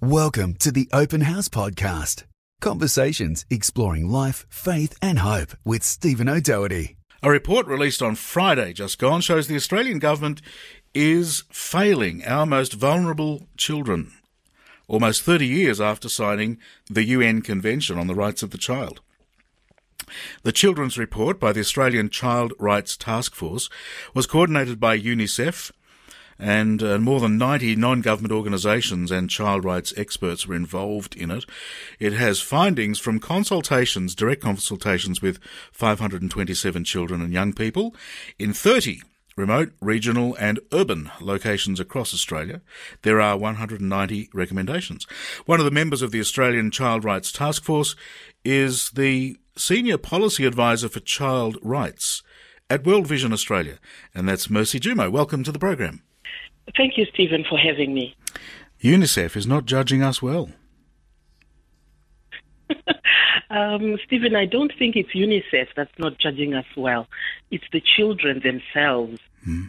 [0.00, 2.22] Welcome to the Open House Podcast.
[2.60, 6.96] Conversations exploring life, faith, and hope with Stephen O'Doherty.
[7.20, 10.40] A report released on Friday, just gone, shows the Australian government
[10.94, 14.12] is failing our most vulnerable children,
[14.86, 16.58] almost 30 years after signing
[16.88, 19.00] the UN Convention on the Rights of the Child.
[20.44, 23.68] The Children's Report by the Australian Child Rights Task Force
[24.14, 25.72] was coordinated by UNICEF,
[26.38, 31.44] and uh, more than 90 non-government organisations and child rights experts were involved in it.
[31.98, 35.38] It has findings from consultations, direct consultations with
[35.72, 37.94] 527 children and young people
[38.38, 39.02] in 30
[39.38, 42.60] remote, regional and urban locations across Australia.
[43.02, 45.06] There are 190 recommendations.
[45.46, 47.94] One of the members of the Australian Child Rights Task Force
[48.44, 52.22] is the Senior Policy Advisor for Child Rights
[52.68, 53.78] at World Vision Australia,
[54.14, 55.10] and that's Mercy Jumo.
[55.10, 56.02] Welcome to the program.
[56.76, 58.14] Thank you, Stephen, for having me.
[58.82, 60.50] UNICEF is not judging us well.
[63.50, 67.06] um, Stephen, I don't think it's UNICEF that's not judging us well.
[67.50, 69.68] It's the children themselves mm.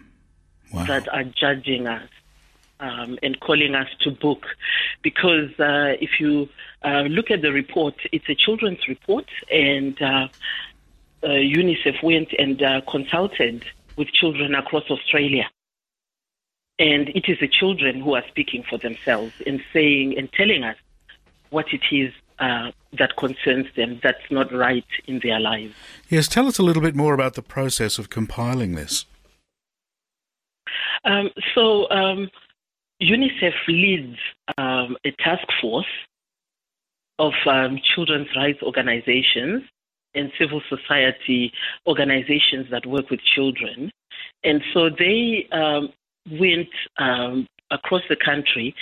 [0.73, 0.86] wow.
[0.86, 2.09] that are judging us
[2.80, 4.45] um, and calling us to book.
[5.02, 6.50] Because uh, if you
[6.84, 10.28] uh, look at the report, it's a children's report, and uh,
[11.22, 13.66] uh UNICEF went and uh, consulted
[13.97, 15.50] with children across Australia.
[16.80, 20.77] And it is the children who are speaking for themselves and saying and telling us
[21.49, 25.73] what it is uh, that concerns them that's not right in their lives.
[26.09, 29.05] Yes, tell us a little bit more about the process of compiling this.
[31.03, 32.30] Um, so, um,
[33.02, 34.17] UNICEF leads
[34.57, 35.85] um, a task force
[37.17, 39.63] of um, children's rights organizations
[40.16, 41.53] and civil society
[41.88, 43.91] organizations that work with children.
[44.44, 45.89] And so they um,
[46.31, 48.75] went um, across the country,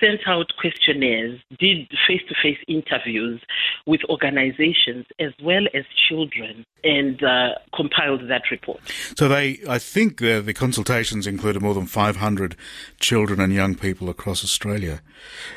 [0.00, 3.40] sent out questionnaires, did face to face interviews
[3.86, 8.80] with organizations as well as children, and uh, compiled that report.
[9.16, 12.56] So, they, I think the, the consultations included more than 500
[13.00, 15.00] children and young people across Australia.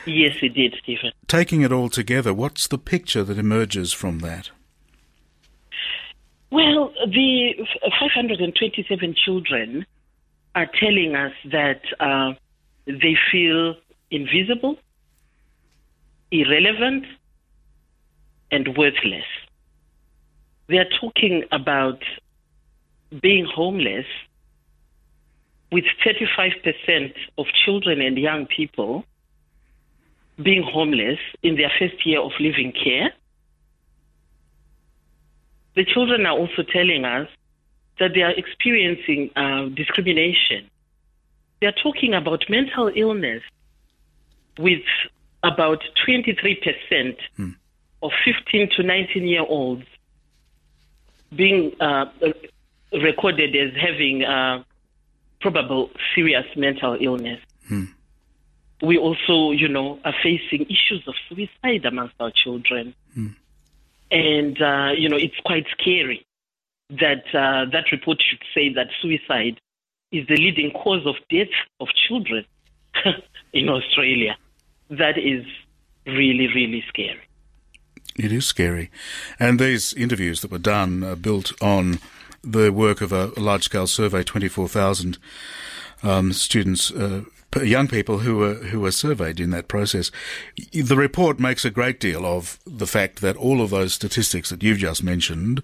[0.05, 1.11] Yes, it did, Stephen.
[1.27, 4.49] Taking it all together, what's the picture that emerges from that?
[6.51, 7.53] Well, the
[7.99, 9.85] 527 children
[10.55, 12.33] are telling us that uh,
[12.85, 13.75] they feel
[14.09, 14.77] invisible,
[16.31, 17.05] irrelevant,
[18.51, 19.25] and worthless.
[20.67, 21.99] They are talking about
[23.21, 24.05] being homeless,
[25.71, 29.05] with 35% of children and young people
[30.41, 33.13] being homeless in their first year of living care.
[35.75, 37.29] The children are also telling us
[37.99, 40.69] that they are experiencing uh, discrimination.
[41.59, 43.43] They are talking about mental illness
[44.57, 44.81] with
[45.43, 47.49] about 23% hmm.
[48.01, 49.85] of 15 to 19 year olds
[51.33, 52.05] being uh,
[52.91, 54.63] recorded as having uh,
[55.39, 57.39] probable serious mental illness.
[57.67, 57.85] Hmm.
[58.81, 62.95] We also, you know, are facing issues of suicide amongst our children.
[63.13, 63.27] Hmm.
[64.09, 66.25] And, uh, you know, it's quite scary
[66.99, 69.59] that uh, that report should say that suicide
[70.11, 72.45] is the leading cause of death of children
[73.53, 74.37] in Australia.
[74.89, 75.45] That is
[76.05, 77.21] really, really scary.
[78.17, 78.91] It is scary.
[79.39, 81.99] And these interviews that were done are built on
[82.43, 85.17] the work of a large scale survey, 24,000
[86.03, 87.21] um, students, uh,
[87.63, 90.11] young people who were who were surveyed in that process.
[90.73, 94.63] The report makes a great deal of the fact that all of those statistics that
[94.63, 95.61] you've just mentioned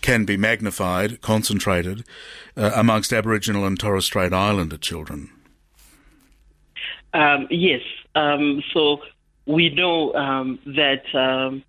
[0.00, 2.04] can be magnified, concentrated
[2.56, 5.30] uh, amongst Aboriginal and Torres Strait Islander children?
[7.14, 7.80] Um, yes.
[8.14, 9.00] Um, so
[9.46, 11.62] we know um, that um,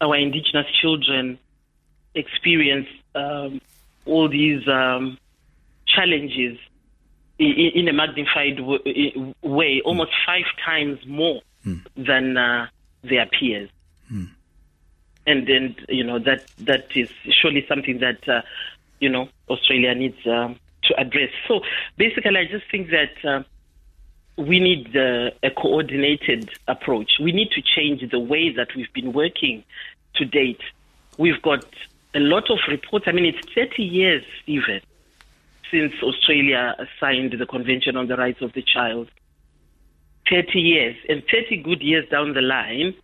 [0.00, 1.38] our Indigenous children
[2.14, 3.60] experience um,
[4.04, 5.18] all these um,
[5.86, 6.58] challenges
[7.38, 11.84] in, in, a magnified w- way, almost five times more mm.
[11.96, 12.66] than uh,
[13.02, 13.70] their peers.
[14.12, 14.30] Mm
[15.26, 18.42] and then you know that that is surely something that uh,
[19.00, 21.30] you know Australia needs um, to address.
[21.48, 21.60] So
[21.96, 23.42] basically, I just think that uh,
[24.36, 27.12] we need uh, a coordinated approach.
[27.20, 29.64] We need to change the way that we've been working
[30.14, 30.60] to date.
[31.18, 31.64] We've got
[32.14, 33.06] a lot of reports.
[33.08, 34.80] I mean, it's 30 years even
[35.70, 39.08] since Australia signed the Convention on the Rights of the Child.
[40.30, 42.94] 30 years, and 30 good years down the line,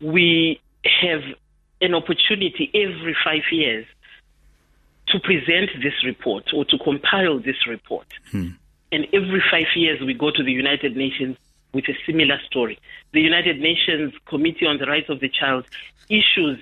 [0.00, 0.60] we
[1.02, 1.22] have
[1.80, 3.86] an opportunity every five years
[5.08, 8.06] to present this report or to compile this report.
[8.30, 8.48] Hmm.
[8.92, 11.36] And every five years we go to the United Nations,
[11.76, 12.78] with a similar story.
[13.12, 15.66] The United Nations Committee on the Rights of the Child
[16.08, 16.58] issues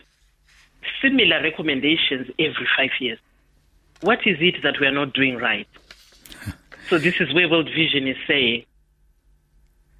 [1.00, 3.18] similar recommendations every five years.
[4.00, 5.68] What is it that we are not doing right?
[6.88, 8.64] so this is where World Vision is saying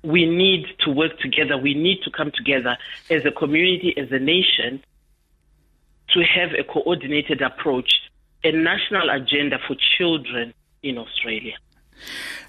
[0.04, 1.56] we need to work together.
[1.56, 2.76] We need to come together
[3.10, 4.82] as a community, as a nation,
[6.10, 7.90] to have a coordinated approach,
[8.44, 10.52] a national agenda for children
[10.82, 11.54] in Australia.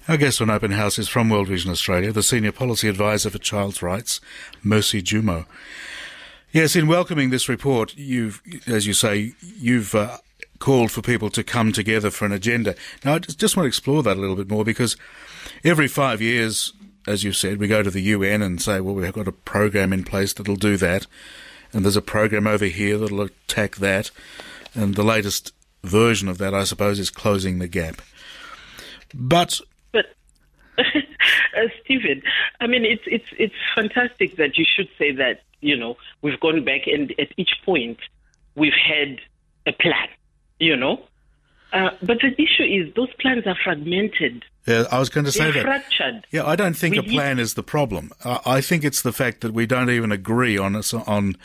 [0.06, 3.38] Our guest on Open House is from World Vision Australia, the Senior Policy Advisor for
[3.38, 4.20] Child's Rights,
[4.62, 5.46] Mercy Jumo.
[6.52, 10.18] Yes, in welcoming this report, you've, as you say, you've uh,
[10.58, 12.74] called for people to come together for an agenda.
[13.04, 14.96] Now, I just want to explore that a little bit more because
[15.64, 16.72] every five years,
[17.06, 19.92] as you said, we go to the UN and say, well, we've got a program
[19.92, 21.06] in place that'll do that,
[21.72, 24.10] and there's a program over here that'll attack that,
[24.74, 25.52] and the latest
[25.84, 28.02] version of that, I suppose, is closing the gap.
[29.14, 29.60] But
[29.92, 30.06] but
[30.78, 30.82] uh,
[31.84, 32.22] Stephen,
[32.60, 35.42] I mean, it's it's it's fantastic that you should say that.
[35.62, 37.98] You know, we've gone back and at each point
[38.54, 39.20] we've had
[39.66, 40.08] a plan.
[40.60, 41.02] You know,
[41.72, 44.44] uh, but the issue is those plans are fragmented.
[44.66, 45.64] Yeah, I was going to say They're that.
[45.64, 46.26] fractured.
[46.30, 48.12] Yeah, I don't think We a plan is the problem.
[48.24, 51.36] I, I think it's the fact that we don't even agree on a, on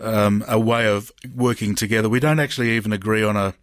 [0.00, 2.08] um, a way of working together.
[2.08, 3.54] We don't actually even agree on a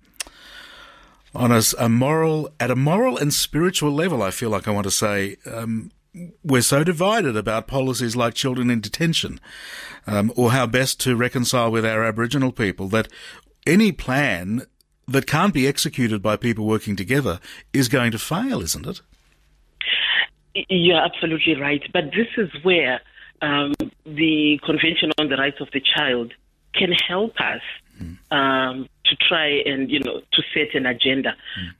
[1.36, 4.22] on a, a moral at a moral and spiritual level.
[4.22, 5.92] I feel like I want to say um,
[6.44, 9.40] we're so divided about policies like children in detention,
[10.06, 13.08] um, or how best to reconcile with our Aboriginal people that
[13.66, 14.66] any plan
[15.08, 17.40] that can't be executed by people working together
[17.74, 19.02] is going to fail, isn't it?
[20.70, 21.82] You're absolutely right.
[21.92, 23.02] But this is where
[23.42, 23.74] um,
[24.06, 26.34] the Convention on the Rights of the Child
[26.74, 27.62] can help us
[28.32, 31.36] um, to try and, you know, to set an agenda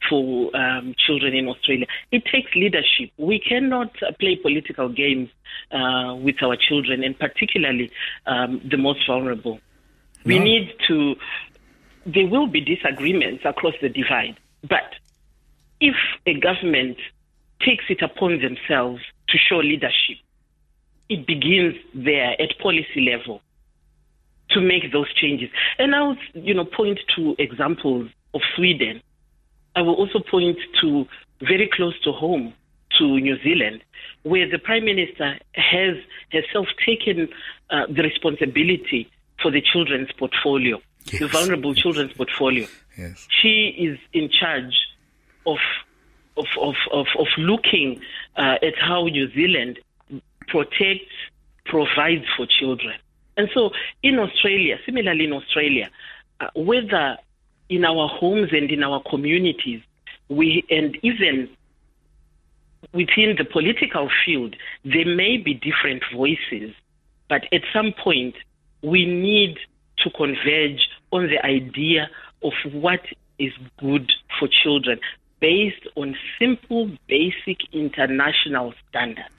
[0.10, 1.88] for um, children in Australia.
[2.12, 3.10] It takes leadership.
[3.18, 5.30] We cannot play political games
[5.72, 7.92] uh, with our children, and particularly
[8.26, 9.60] um, the most vulnerable.
[10.26, 11.16] We need to,
[12.06, 14.96] there will be disagreements across the divide, but
[15.80, 15.96] if
[16.26, 16.98] a government
[17.62, 20.18] takes it upon themselves to show leadership,
[21.10, 23.42] it begins there at policy level
[24.50, 25.50] to make those changes.
[25.80, 29.02] And I'll, you know, point to examples of Sweden.
[29.76, 31.06] I will also point to
[31.42, 32.54] very close to home
[33.00, 33.82] to New Zealand,
[34.24, 35.96] where the Prime Minister has
[36.32, 37.28] herself taken
[37.70, 39.10] uh, the responsibility
[39.42, 42.68] for the children's portfolio, the vulnerable children's portfolio
[42.98, 43.28] Yes.
[43.42, 44.76] she is in charge
[45.46, 45.58] of
[46.38, 48.02] of of of, of looking
[48.38, 49.80] uh, at how New Zealand
[50.48, 51.14] protects,
[51.66, 52.96] provides for children.
[53.38, 53.72] And so,
[54.04, 55.90] in Australia, similarly in Australia,
[56.40, 57.18] uh, whether
[57.70, 59.82] in our homes and in our communities,
[60.30, 61.50] we and even
[62.94, 66.74] within the political field, there may be different voices,
[67.30, 68.36] but at some point,
[68.82, 69.58] we need
[69.98, 72.10] to converge on the idea
[72.44, 73.02] of what
[73.40, 75.00] is good for children
[75.40, 79.30] based on simple, basic international standards.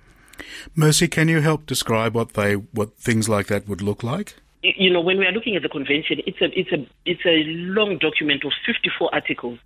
[0.74, 4.34] Mercy, can you help describe what they what things like that would look like?
[4.62, 7.44] You know, when we are looking at the convention, it's a it's a it's a
[7.78, 9.58] long document of 54 articles.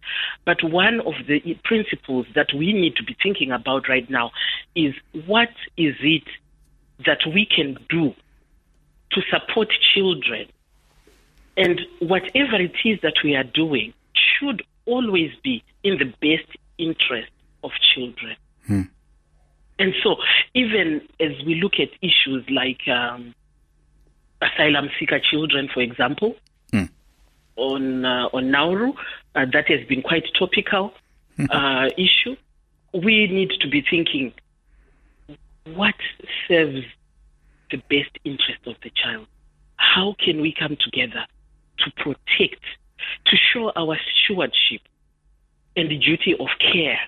[0.45, 4.33] But one of the principles that we need to be thinking about right now
[4.75, 4.95] is
[5.27, 6.25] what is it
[7.07, 8.13] that we can do
[9.13, 10.47] to support children
[11.59, 16.49] and whatever it is that we are doing should always be in the best
[16.79, 17.33] interest
[17.65, 18.37] of children.
[19.81, 20.17] And so,
[20.55, 23.35] even as we look at issues like um,
[24.41, 26.37] asylum seeker children, for example,
[27.57, 28.93] on uh, on Nauru,
[29.35, 30.95] uh, that has been quite topical
[31.51, 32.37] uh, issue.
[32.95, 34.33] We need to be thinking
[35.75, 35.95] what
[36.47, 36.85] serves
[37.71, 39.27] the best interest of the child.
[39.77, 41.27] How can we come together
[41.79, 42.63] to protect,
[43.27, 44.83] to show our stewardship
[45.77, 47.01] and the duty of care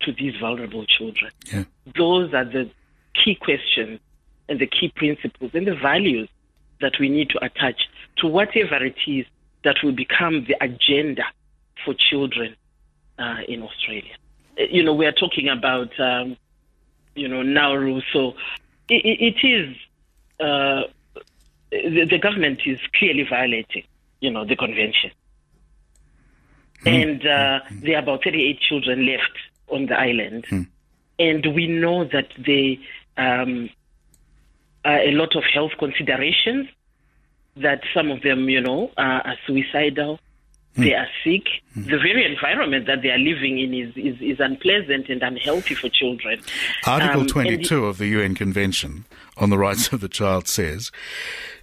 [0.00, 1.30] to these vulnerable children?
[1.52, 1.64] Yeah.
[1.96, 2.70] Those are the
[3.14, 4.00] key questions
[4.48, 6.28] and the key principles and the values
[6.80, 9.26] that we need to attach to whatever it is
[9.64, 11.24] that will become the agenda
[11.84, 12.54] for children
[13.18, 14.14] uh, in Australia.
[14.58, 16.36] Uh, You know, we are talking about, um,
[17.14, 18.34] you know, Nauru, so
[18.88, 19.76] it, it is,
[20.40, 20.82] uh,
[21.70, 23.84] the, the government is clearly violating,
[24.20, 25.10] you know, the convention.
[26.86, 29.36] And uh, there are about 38 children left
[29.68, 30.46] on the island.
[31.18, 32.78] And we know that they
[33.16, 33.68] um,
[34.84, 36.68] are a lot of health considerations,
[37.56, 40.20] that some of them, you know, are, are suicidal.
[40.76, 41.42] they are sick.
[41.74, 45.88] The very environment that they are living in is, is, is unpleasant and unhealthy for
[45.88, 46.40] children.
[46.86, 49.04] Article Um, and 22 of the UN Convention
[49.36, 50.92] on the Rights of the Child says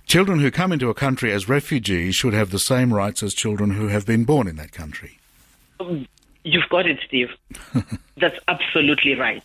[0.05, 3.71] children who come into a country as refugees should have the same rights as children
[3.71, 5.19] who have been born in that country.
[6.43, 7.29] You've got it, Steve.
[8.17, 9.43] That's absolutely right.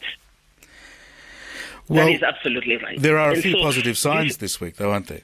[1.88, 3.00] Well, that is absolutely right.
[3.00, 5.22] there are a And few so positive signs this- week, though, aren't there?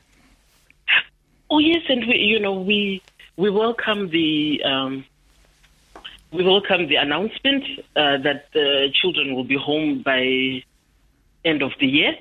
[1.48, 3.00] Oh yes, and we, you know, we
[3.36, 5.04] we welcome the um,
[6.32, 7.62] we welcome the announcement
[7.94, 10.64] uh, that the children will be home by
[11.44, 12.14] end of the year.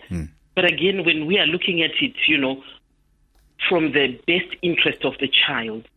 [0.53, 2.63] But again, when we are looking at it, you know,
[3.69, 5.87] from the best interest of the child,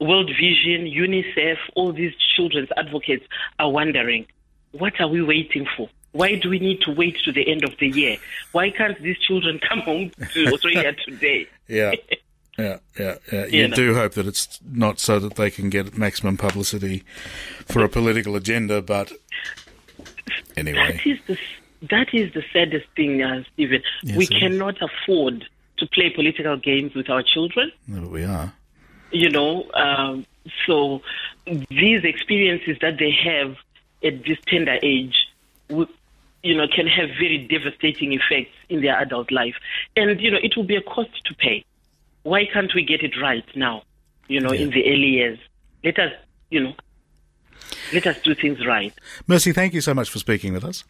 [0.00, 3.24] World Vision, UNICEF, all these children's advocates
[3.58, 4.26] are wondering,
[4.72, 5.88] what are we waiting for?
[6.12, 8.16] Why do we need to wait to the end of the year?
[8.52, 11.46] Why can't these children come home to Australia today?
[11.68, 11.92] Yeah.
[12.56, 13.46] Yeah, yeah, yeah.
[13.46, 13.74] You You know.
[13.74, 17.02] do hope that it's not so that they can get maximum publicity
[17.66, 19.10] for a political agenda, but
[20.56, 20.92] anyway.
[20.92, 21.38] That is the
[21.90, 23.82] that is the saddest thing, uh, Stephen.
[24.04, 24.38] Yes, we it is.
[24.38, 25.44] cannot afford
[25.78, 27.72] to play political games with our children.
[27.86, 28.52] No, we are.
[29.10, 30.26] You know, um,
[30.66, 31.02] so
[31.46, 33.56] these experiences that they have
[34.02, 35.28] at this tender age,
[35.68, 39.54] you know, can have very devastating effects in their adult life,
[39.96, 41.64] and you know, it will be a cost to pay.
[42.22, 43.82] Why can't we get it right now?
[44.28, 45.38] You know, in the early years,
[45.84, 46.12] let us,
[46.50, 46.74] you know,
[47.92, 48.92] let us do things right.
[49.26, 50.84] Mercy, thank you so much for speaking with us.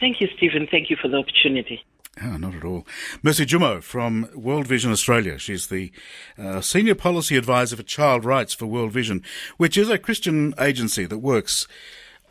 [0.00, 0.66] Thank you, Stephen.
[0.70, 1.82] Thank you for the opportunity.
[2.22, 2.86] Oh, not at all.
[3.22, 5.38] Mercy Jumo from World Vision Australia.
[5.38, 5.92] She's the
[6.38, 9.22] uh, Senior Policy Advisor for Child Rights for World Vision,
[9.58, 11.68] which is a Christian agency that works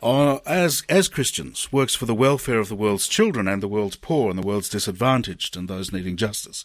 [0.02, 3.96] uh, as as Christians, works for the welfare of the world's children and the world's
[3.96, 6.64] poor and the world's disadvantaged and those needing justice,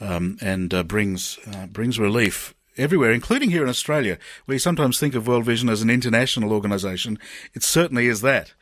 [0.00, 4.18] um, and uh, brings uh, brings relief everywhere, including here in Australia.
[4.46, 7.18] We sometimes think of World Vision as an international organisation.
[7.54, 8.54] It certainly is that.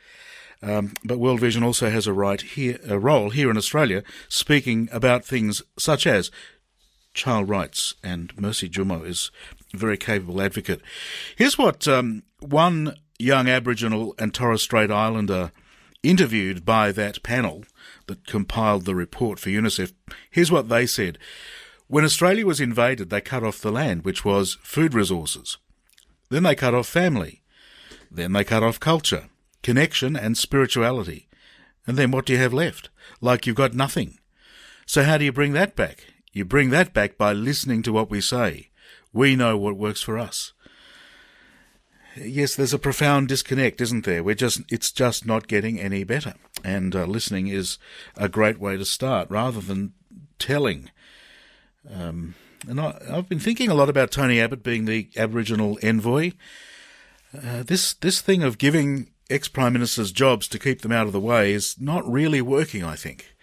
[0.63, 4.89] Um, but World Vision also has a right here, a role here in Australia, speaking
[4.93, 6.31] about things such as
[7.15, 7.95] child rights.
[8.03, 9.31] And Mercy Jumo is
[9.73, 10.81] a very capable advocate.
[11.37, 15.53] Here's what um, one young Aboriginal and Torres Strait Islander
[16.03, 17.65] interviewed by that panel
[18.07, 19.93] that compiled the report for UNICEF.
[20.31, 21.19] Here's what they said.
[21.89, 25.59] When Australia was invaded, they cut off the land, which was food resources.
[26.29, 27.43] Then they cut off family.
[28.11, 29.29] Then they cut off culture,
[29.63, 31.29] connection, and spirituality.
[31.87, 32.89] And then what do you have left?
[33.21, 34.19] Like you've got nothing.
[34.87, 36.07] So how do you bring that back?
[36.33, 38.71] You bring that back by listening to what we say.
[39.13, 40.53] We know what works for us.
[42.17, 44.23] Yes, there's a profound disconnect, isn't there?
[44.23, 46.35] We're just, it's just not getting any better.
[46.65, 47.79] And uh, listening is
[48.17, 49.93] a great way to start rather than
[50.39, 50.91] telling.
[51.89, 52.35] Um,
[52.69, 56.33] and I, I've been thinking a lot about Tony Abbott being the Aboriginal envoy.
[57.37, 61.13] Uh, this this thing of giving ex prime ministers jobs to keep them out of
[61.13, 63.35] the way is not really working, I think.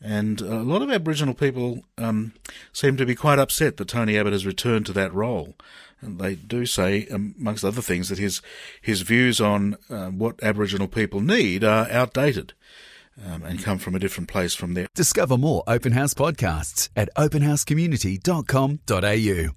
[0.00, 2.32] And a lot of Aboriginal people um,
[2.72, 5.54] seem to be quite upset that Tony Abbott has returned to that role.
[6.00, 8.42] And they do say, amongst other things, that his
[8.82, 12.52] his views on uh, what Aboriginal people need are outdated
[13.24, 14.88] um, and come from a different place from there.
[14.94, 19.54] Discover more Open House podcasts at openhousecommunity.com.au.